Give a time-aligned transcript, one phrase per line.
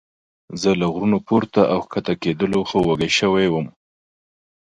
[0.61, 3.67] زه له غرونو پورته او ښکته کېدلو ښه وږی شوی وم.